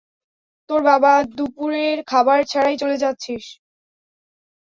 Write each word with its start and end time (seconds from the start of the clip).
তোর 0.69 0.81
বাবার 0.83 1.21
দুপুরের 1.37 1.97
খাবার 2.07 2.39
ছাড়াই 2.43 2.75
চলে 2.77 2.97
যাচ্ছিস। 2.97 3.45